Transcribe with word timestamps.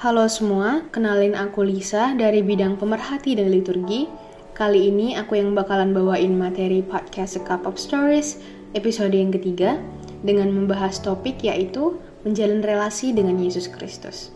Halo 0.00 0.24
semua, 0.32 0.88
kenalin 0.96 1.36
aku 1.36 1.60
Lisa 1.60 2.16
dari 2.16 2.40
bidang 2.40 2.80
pemerhati 2.80 3.36
dan 3.36 3.52
liturgi. 3.52 4.08
Kali 4.56 4.88
ini 4.88 5.12
aku 5.12 5.36
yang 5.36 5.52
bakalan 5.52 5.92
bawain 5.92 6.40
materi 6.40 6.80
podcast 6.80 7.36
A 7.36 7.44
Cup 7.44 7.68
of 7.68 7.76
Stories 7.76 8.40
episode 8.72 9.12
yang 9.12 9.28
ketiga 9.28 9.76
dengan 10.24 10.56
membahas 10.56 11.04
topik 11.04 11.44
yaitu 11.44 12.00
menjalin 12.24 12.64
relasi 12.64 13.12
dengan 13.12 13.36
Yesus 13.44 13.68
Kristus. 13.68 14.32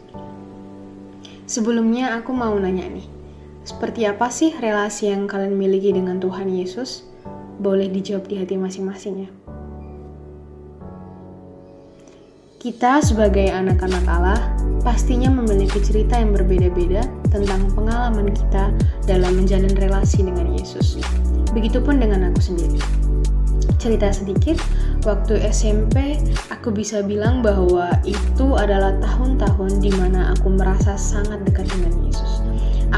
Sebelumnya 1.49 2.13
aku 2.13 2.37
mau 2.37 2.53
nanya 2.61 2.85
nih, 2.85 3.09
seperti 3.65 4.05
apa 4.05 4.29
sih 4.29 4.53
relasi 4.61 5.17
yang 5.17 5.25
kalian 5.25 5.57
miliki 5.57 5.97
dengan 5.97 6.21
Tuhan 6.21 6.53
Yesus? 6.53 7.09
Boleh 7.57 7.89
dijawab 7.89 8.29
di 8.29 8.37
hati 8.37 8.61
masing-masing 8.61 9.15
ya. 9.17 9.31
Kita 12.61 13.01
sebagai 13.01 13.49
anak-anak 13.49 14.05
Allah 14.05 14.41
pastinya 14.85 15.33
memiliki 15.33 15.81
cerita 15.81 16.21
yang 16.21 16.37
berbeda-beda 16.37 17.03
tentang 17.33 17.67
pengalaman 17.73 18.31
kita 18.31 18.69
dalam 19.09 19.41
menjalin 19.41 19.73
relasi 19.81 20.23
dengan 20.23 20.53
Yesus. 20.53 21.01
Begitupun 21.57 21.99
dengan 21.99 22.29
aku 22.31 22.53
sendiri. 22.53 22.79
Cerita 23.81 24.13
sedikit, 24.13 24.61
waktu 25.09 25.41
SMP 25.49 26.21
aku 26.53 26.69
bisa 26.73 27.01
bilang 27.01 27.41
bahwa 27.41 27.89
itu 28.05 28.57
adalah 28.57 28.97
tahun-tahun 29.01 29.81
di 29.81 29.93
mana 29.97 30.37
aku 30.37 30.53
merasa 30.53 31.01
sangat 31.01 31.41
dekat 31.49 31.65
dengan 31.73 31.93
Yesus. 32.05 32.45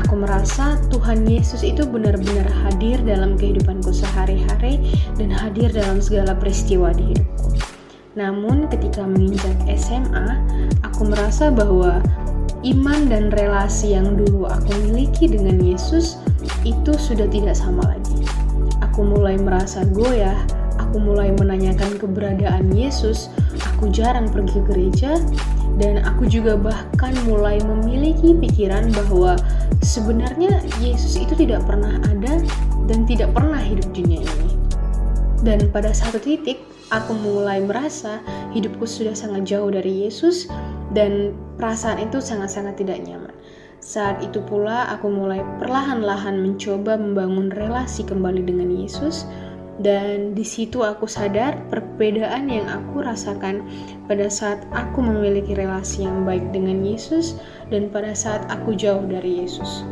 Aku 0.05 0.19
merasa 0.19 0.77
Tuhan 0.93 1.25
Yesus 1.25 1.65
itu 1.65 1.87
benar-benar 1.87 2.51
hadir 2.67 3.01
dalam 3.07 3.39
kehidupanku 3.39 3.95
sehari-hari 3.95 4.83
dan 5.17 5.33
hadir 5.33 5.73
dalam 5.73 6.03
segala 6.03 6.37
peristiwa 6.37 6.93
di 6.93 7.15
hidupku. 7.15 7.76
Namun 8.17 8.65
ketika 8.73 9.05
menginjak 9.05 9.61
SMA, 9.77 10.41
aku 10.81 11.05
merasa 11.05 11.53
bahwa 11.53 12.01
iman 12.65 13.13
dan 13.13 13.29
relasi 13.29 13.93
yang 13.93 14.17
dulu 14.17 14.49
aku 14.49 14.73
miliki 14.89 15.29
dengan 15.29 15.61
Yesus 15.61 16.17
itu 16.65 16.97
sudah 16.97 17.29
tidak 17.29 17.53
sama 17.53 17.85
lagi. 17.85 18.25
Aku 18.81 19.05
mulai 19.05 19.37
merasa 19.37 19.85
goyah, 19.93 20.37
aku 20.81 20.97
mulai 20.97 21.29
menanyakan 21.37 22.01
keberadaan 22.01 22.73
Yesus, 22.73 23.29
aku 23.77 23.93
jarang 23.93 24.33
pergi 24.33 24.65
ke 24.65 24.73
gereja, 24.73 25.21
dan 25.77 26.01
aku 26.01 26.25
juga 26.25 26.57
bahkan 26.57 27.13
mulai 27.29 27.61
memiliki 27.61 28.33
pikiran 28.33 28.89
bahwa 28.97 29.37
sebenarnya 29.85 30.65
Yesus 30.81 31.21
itu 31.21 31.37
tidak 31.37 31.69
pernah 31.69 32.01
ada 32.09 32.41
dan 32.89 33.05
tidak 33.05 33.29
pernah 33.37 33.61
hidup 33.61 33.85
dunia 33.93 34.25
ini. 34.25 34.51
Dan 35.45 35.69
pada 35.69 35.93
satu 35.93 36.17
titik, 36.17 36.65
aku 36.95 37.13
mulai 37.19 37.63
merasa 37.63 38.23
hidupku 38.55 38.87
sudah 38.87 39.15
sangat 39.17 39.49
jauh 39.49 39.71
dari 39.71 40.07
Yesus 40.07 40.47
dan 40.95 41.35
perasaan 41.59 42.07
itu 42.07 42.23
sangat-sangat 42.23 42.79
tidak 42.79 43.03
nyaman. 43.03 43.35
Saat 43.83 44.23
itu 44.25 44.43
pula 44.43 44.91
aku 44.91 45.07
mulai 45.07 45.43
perlahan-lahan 45.63 46.43
mencoba 46.43 46.99
membangun 46.99 47.55
relasi 47.55 48.03
kembali 48.03 48.43
dengan 48.43 48.71
Yesus 48.73 49.29
dan 49.77 50.33
di 50.33 50.41
situ 50.41 50.81
aku 50.81 51.05
sadar 51.05 51.61
perbedaan 51.69 52.49
yang 52.49 52.65
aku 52.65 53.05
rasakan 53.05 53.61
pada 54.09 54.33
saat 54.33 54.65
aku 54.73 55.05
memiliki 55.05 55.53
relasi 55.53 56.09
yang 56.09 56.25
baik 56.25 56.49
dengan 56.51 56.81
Yesus 56.81 57.37
dan 57.69 57.93
pada 57.93 58.17
saat 58.17 58.49
aku 58.49 58.73
jauh 58.73 59.05
dari 59.05 59.45
Yesus. 59.45 59.85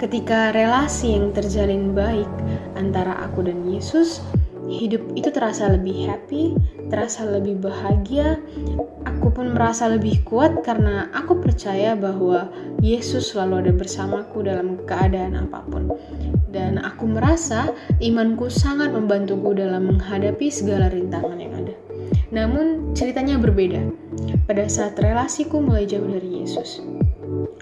Ketika 0.00 0.50
relasi 0.56 1.14
yang 1.14 1.30
terjalin 1.30 1.94
baik 1.94 2.26
antara 2.74 3.22
aku 3.22 3.46
dan 3.46 3.62
Yesus, 3.68 4.24
hidup 4.72 5.02
itu 5.12 5.28
terasa 5.28 5.68
lebih 5.68 6.08
happy, 6.08 6.56
terasa 6.88 7.28
lebih 7.28 7.60
bahagia. 7.60 8.40
Aku 9.04 9.30
pun 9.30 9.54
merasa 9.54 9.86
lebih 9.86 10.24
kuat 10.26 10.64
karena 10.66 11.12
aku 11.14 11.38
percaya 11.38 11.94
bahwa 11.94 12.50
Yesus 12.82 13.30
selalu 13.30 13.68
ada 13.68 13.72
bersamaku 13.76 14.42
dalam 14.42 14.80
keadaan 14.88 15.36
apa 15.38 15.62
pun. 15.68 15.92
Dan 16.52 16.80
aku 16.80 17.08
merasa 17.08 17.72
imanku 18.02 18.50
sangat 18.52 18.92
membantuku 18.92 19.56
dalam 19.56 19.88
menghadapi 19.88 20.52
segala 20.52 20.90
rintangan 20.92 21.38
yang 21.38 21.54
ada. 21.54 21.74
Namun 22.32 22.96
ceritanya 22.96 23.36
berbeda. 23.36 23.84
Pada 24.48 24.64
saat 24.68 24.98
relasiku 24.98 25.60
mulai 25.60 25.88
jauh 25.88 26.04
dari 26.04 26.44
Yesus. 26.44 26.82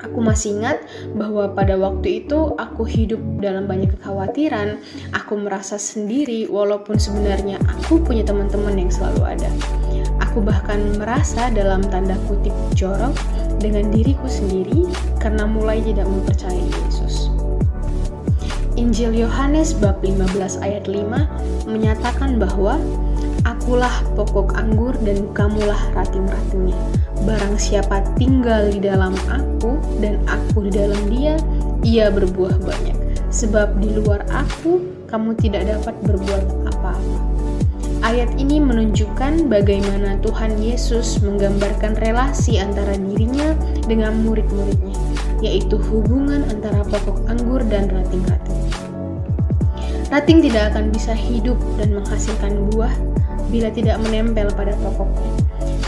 Aku 0.01 0.23
masih 0.23 0.57
ingat 0.63 0.81
bahwa 1.19 1.51
pada 1.53 1.75
waktu 1.77 2.25
itu 2.25 2.55
aku 2.57 2.87
hidup 2.87 3.21
dalam 3.43 3.67
banyak 3.67 3.93
kekhawatiran, 3.99 4.81
aku 5.13 5.37
merasa 5.37 5.77
sendiri 5.77 6.47
walaupun 6.49 6.97
sebenarnya 6.97 7.61
aku 7.67 8.01
punya 8.01 8.25
teman-teman 8.25 8.79
yang 8.79 8.91
selalu 8.93 9.37
ada. 9.37 9.51
Aku 10.31 10.41
bahkan 10.41 10.95
merasa 10.95 11.51
dalam 11.51 11.83
tanda 11.91 12.15
kutip 12.31 12.55
jorok 12.79 13.13
dengan 13.59 13.91
diriku 13.91 14.31
sendiri 14.31 14.89
karena 15.19 15.45
mulai 15.45 15.83
tidak 15.83 16.09
mempercayai 16.09 16.71
Yesus. 16.87 17.29
Injil 18.81 19.13
Yohanes 19.13 19.77
bab 19.77 20.01
15 20.01 20.65
ayat 20.65 20.89
5 20.89 21.69
menyatakan 21.69 22.41
bahwa 22.41 22.81
Akulah 23.49 24.05
pokok 24.17 24.53
anggur 24.53 24.93
dan 25.01 25.25
kamulah 25.33 25.81
rating-ratingnya. 25.97 26.77
Barang 27.25 27.57
siapa 27.57 28.05
tinggal 28.21 28.69
di 28.69 28.85
dalam 28.85 29.17
aku 29.33 29.81
dan 30.05 30.21
aku 30.29 30.69
di 30.69 30.73
dalam 30.77 31.01
dia, 31.09 31.41
ia 31.81 32.13
berbuah 32.13 32.61
banyak. 32.61 32.97
Sebab 33.33 33.81
di 33.81 33.97
luar 33.97 34.29
aku, 34.29 34.85
kamu 35.09 35.39
tidak 35.41 35.73
dapat 35.73 35.95
berbuat 36.05 36.45
apa-apa. 36.69 37.19
Ayat 38.01 38.33
ini 38.41 38.61
menunjukkan 38.61 39.49
bagaimana 39.53 40.17
Tuhan 40.25 40.57
Yesus 40.61 41.21
menggambarkan 41.21 42.01
relasi 42.01 42.57
antara 42.57 42.97
dirinya 42.97 43.53
dengan 43.85 44.21
murid-muridnya, 44.25 44.97
yaitu 45.45 45.77
hubungan 45.77 46.45
antara 46.49 46.81
pokok 46.89 47.29
anggur 47.29 47.61
dan 47.69 47.93
rating-rating. 47.93 48.61
Rating 50.11 50.39
tidak 50.43 50.75
akan 50.75 50.91
bisa 50.91 51.15
hidup 51.15 51.55
dan 51.79 51.95
menghasilkan 51.95 52.67
buah 52.73 52.91
bila 53.51 53.69
tidak 53.75 53.99
menempel 54.01 54.49
pada 54.55 54.73
pokoknya. 54.79 55.31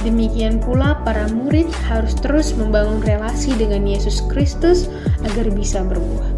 Demikian 0.02 0.58
pula 0.58 0.98
para 1.06 1.30
murid 1.30 1.70
harus 1.86 2.12
terus 2.18 2.52
membangun 2.58 2.98
relasi 3.06 3.54
dengan 3.54 3.86
Yesus 3.86 4.18
Kristus 4.26 4.90
agar 5.22 5.46
bisa 5.54 5.86
berbuah. 5.86 6.30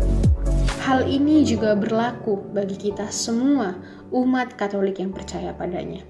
Hal 0.84 1.08
ini 1.08 1.48
juga 1.48 1.72
berlaku 1.72 2.44
bagi 2.52 2.76
kita 2.76 3.08
semua 3.08 3.72
umat 4.12 4.52
Katolik 4.60 5.00
yang 5.00 5.16
percaya 5.16 5.56
padanya. 5.56 6.04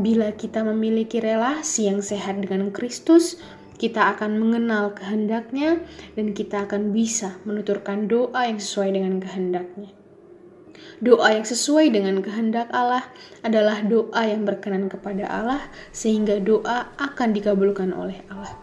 Bila 0.00 0.32
kita 0.32 0.64
memiliki 0.64 1.20
relasi 1.20 1.92
yang 1.92 2.00
sehat 2.00 2.40
dengan 2.40 2.72
Kristus, 2.72 3.36
kita 3.76 4.16
akan 4.16 4.40
mengenal 4.40 4.96
kehendaknya 4.96 5.84
dan 6.16 6.32
kita 6.32 6.64
akan 6.64 6.90
bisa 6.96 7.36
menuturkan 7.44 8.08
doa 8.08 8.48
yang 8.48 8.56
sesuai 8.56 8.96
dengan 8.96 9.20
kehendaknya. 9.20 9.92
Doa 11.02 11.34
yang 11.34 11.46
sesuai 11.46 11.90
dengan 11.94 12.22
kehendak 12.22 12.70
Allah 12.74 13.06
adalah 13.42 13.82
doa 13.82 14.22
yang 14.26 14.42
berkenan 14.46 14.90
kepada 14.90 15.26
Allah, 15.26 15.62
sehingga 15.94 16.38
doa 16.38 16.90
akan 16.96 17.34
dikabulkan 17.34 17.90
oleh 17.94 18.22
Allah. 18.30 18.54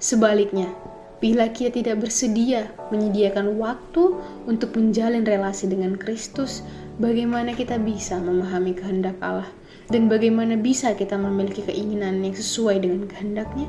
Sebaliknya, 0.00 0.72
bila 1.20 1.52
kita 1.52 1.76
tidak 1.76 2.00
bersedia 2.08 2.72
menyediakan 2.88 3.60
waktu 3.60 4.16
untuk 4.48 4.72
menjalin 4.72 5.20
relasi 5.20 5.68
dengan 5.68 6.00
Kristus, 6.00 6.64
bagaimana 6.96 7.52
kita 7.52 7.76
bisa 7.76 8.16
memahami 8.16 8.72
kehendak 8.72 9.20
Allah? 9.20 9.48
Dan 9.92 10.08
bagaimana 10.08 10.56
bisa 10.56 10.96
kita 10.96 11.20
memiliki 11.20 11.60
keinginan 11.66 12.24
yang 12.24 12.32
sesuai 12.32 12.80
dengan 12.80 13.04
kehendaknya? 13.04 13.68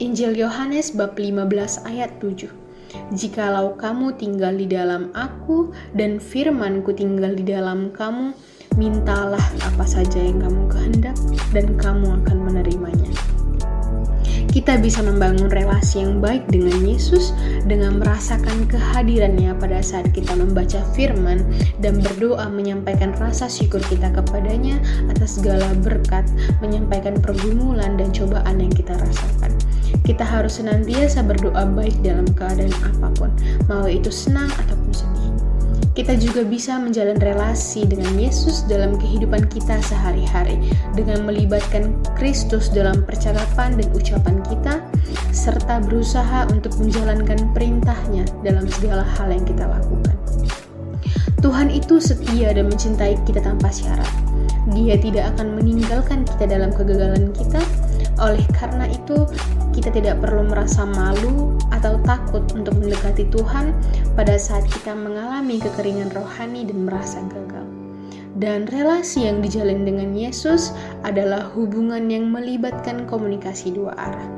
Injil 0.00 0.36
Yohanes 0.36 0.92
bab 0.92 1.16
15 1.16 1.88
ayat 1.88 2.12
7 2.20 2.59
Jikalau 3.14 3.74
kamu 3.78 4.18
tinggal 4.18 4.54
di 4.54 4.66
dalam 4.66 5.14
aku 5.14 5.70
dan 5.94 6.18
firmanku 6.18 6.94
tinggal 6.94 7.34
di 7.34 7.46
dalam 7.46 7.90
kamu, 7.94 8.34
mintalah 8.78 9.42
apa 9.66 9.82
saja 9.86 10.18
yang 10.18 10.38
kamu 10.42 10.62
kehendak 10.70 11.16
dan 11.50 11.74
kamu 11.78 12.06
akan 12.22 12.36
menerimanya. 12.46 13.10
Kita 14.50 14.82
bisa 14.82 14.98
membangun 15.06 15.46
relasi 15.46 16.02
yang 16.02 16.18
baik 16.18 16.50
dengan 16.50 16.82
Yesus 16.82 17.30
dengan 17.70 18.02
merasakan 18.02 18.66
kehadirannya 18.66 19.54
pada 19.54 19.78
saat 19.78 20.10
kita 20.10 20.34
membaca 20.34 20.82
firman 20.90 21.46
dan 21.78 22.02
berdoa 22.02 22.50
menyampaikan 22.50 23.14
rasa 23.14 23.46
syukur 23.46 23.78
kita 23.86 24.10
kepadanya 24.10 24.82
atas 25.06 25.38
segala 25.38 25.70
berkat, 25.78 26.26
menyampaikan 26.58 27.14
pergumulan 27.22 27.94
dan 27.94 28.10
cobaan 28.10 28.58
yang 28.58 28.74
kita 28.74 28.98
rasakan. 28.98 29.29
Kita 30.10 30.26
harus 30.26 30.58
senantiasa 30.58 31.22
berdoa 31.22 31.70
baik 31.70 32.02
dalam 32.02 32.26
keadaan 32.34 32.74
apa 32.82 33.14
pun, 33.14 33.30
mau 33.70 33.86
itu 33.86 34.10
senang 34.10 34.50
ataupun 34.58 34.90
sedih. 34.90 35.30
Kita 35.94 36.18
juga 36.18 36.42
bisa 36.42 36.82
menjalin 36.82 37.14
relasi 37.22 37.86
dengan 37.86 38.18
Yesus 38.18 38.66
dalam 38.66 38.98
kehidupan 38.98 39.46
kita 39.46 39.78
sehari-hari 39.78 40.58
dengan 40.98 41.22
melibatkan 41.22 41.94
Kristus 42.18 42.74
dalam 42.74 43.06
percakapan 43.06 43.78
dan 43.78 43.86
ucapan 43.94 44.42
kita 44.50 44.82
serta 45.30 45.78
berusaha 45.78 46.50
untuk 46.50 46.74
menjalankan 46.82 47.46
perintahnya 47.54 48.26
dalam 48.42 48.66
segala 48.66 49.06
hal 49.14 49.30
yang 49.30 49.46
kita 49.46 49.62
lakukan. 49.62 50.18
Tuhan 51.38 51.70
itu 51.70 52.02
setia 52.02 52.50
dan 52.50 52.66
mencintai 52.66 53.14
kita 53.30 53.46
tanpa 53.46 53.70
syarat. 53.70 54.10
Dia 54.74 54.98
tidak 54.98 55.38
akan 55.38 55.54
meninggalkan 55.54 56.26
kita 56.26 56.50
dalam 56.50 56.74
kegagalan 56.74 57.30
kita, 57.30 57.62
Oleh 58.20 58.44
karena 58.52 58.84
itu, 58.84 59.24
kita 59.72 59.88
tidak 59.88 60.20
perlu 60.20 60.44
merasa 60.44 60.84
malu 60.84 61.56
atau 61.72 61.96
takut 62.04 62.44
untuk 62.52 62.76
mendekati 62.76 63.24
Tuhan 63.32 63.72
pada 64.12 64.36
saat 64.36 64.68
kita 64.68 64.92
mengalami 64.92 65.56
kekeringan 65.56 66.12
rohani 66.12 66.68
dan 66.68 66.84
merasa 66.84 67.24
gagal. 67.32 67.64
Dan 68.36 68.68
relasi 68.68 69.24
yang 69.24 69.40
dijalin 69.40 69.88
dengan 69.88 70.12
Yesus 70.12 70.76
adalah 71.02 71.48
hubungan 71.56 72.12
yang 72.12 72.28
melibatkan 72.28 73.08
komunikasi 73.08 73.72
dua 73.72 73.96
arah. 73.96 74.28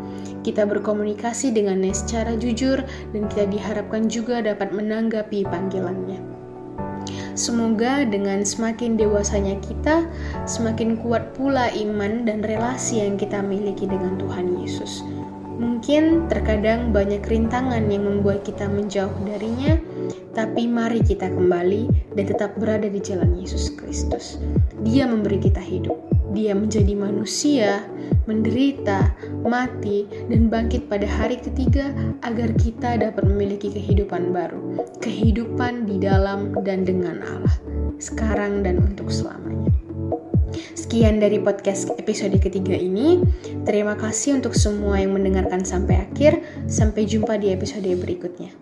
Kita 0.43 0.67
berkomunikasi 0.67 1.55
dengannya 1.55 1.95
secara 1.95 2.35
jujur 2.35 2.83
dan 3.15 3.23
kita 3.31 3.47
diharapkan 3.47 4.11
juga 4.11 4.43
dapat 4.43 4.75
menanggapi 4.75 5.47
panggilannya. 5.47 6.32
Semoga 7.33 8.05
dengan 8.05 8.45
semakin 8.45 9.01
dewasanya 9.01 9.57
kita, 9.65 10.05
semakin 10.45 11.01
kuat 11.01 11.33
pula 11.33 11.73
iman 11.73 12.29
dan 12.29 12.45
relasi 12.45 13.01
yang 13.01 13.17
kita 13.17 13.41
miliki 13.41 13.89
dengan 13.89 14.21
Tuhan 14.21 14.61
Yesus. 14.61 15.01
Mungkin 15.57 16.29
terkadang 16.29 16.93
banyak 16.93 17.25
rintangan 17.25 17.89
yang 17.89 18.05
membuat 18.05 18.45
kita 18.45 18.69
menjauh 18.69 19.17
darinya, 19.25 19.81
tapi 20.37 20.69
mari 20.69 21.01
kita 21.01 21.33
kembali 21.33 22.13
dan 22.13 22.25
tetap 22.29 22.53
berada 22.61 22.89
di 22.89 23.01
jalan 23.01 23.33
Yesus 23.41 23.73
Kristus. 23.81 24.37
Dia 24.85 25.09
memberi 25.09 25.41
kita 25.41 25.63
hidup. 25.65 26.12
Dia 26.33 26.57
menjadi 26.57 26.97
manusia, 26.97 27.85
menderita, 28.25 29.13
mati, 29.45 30.09
dan 30.33 30.49
bangkit 30.49 30.89
pada 30.89 31.05
hari 31.05 31.37
ketiga 31.37 31.93
agar 32.25 32.53
kita 32.57 32.97
dapat 32.97 33.25
memiliki 33.29 33.69
kehidupan 33.69 34.33
baru, 34.33 34.81
kehidupan 35.05 35.85
di 35.85 36.01
dalam 36.01 36.57
dan 36.65 36.89
dengan 36.89 37.21
Allah, 37.21 37.57
sekarang 38.01 38.65
dan 38.65 38.81
untuk 38.81 39.13
selamanya. 39.13 39.69
Sekian 40.73 41.21
dari 41.21 41.41
podcast 41.41 41.89
episode 41.97 42.37
ketiga 42.37 42.77
ini. 42.77 43.25
Terima 43.65 43.97
kasih 43.97 44.37
untuk 44.41 44.53
semua 44.53 45.01
yang 45.01 45.17
mendengarkan 45.17 45.65
sampai 45.65 46.05
akhir. 46.05 46.45
Sampai 46.69 47.09
jumpa 47.09 47.41
di 47.41 47.49
episode 47.49 47.89
berikutnya. 47.89 48.62